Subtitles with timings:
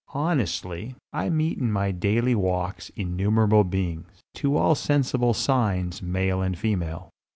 [0.15, 6.57] Honestly, I meet in my daily walks innumerable beings, to all sensible signs male and
[6.57, 7.11] female.